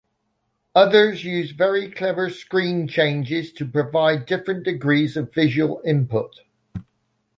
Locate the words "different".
4.25-4.63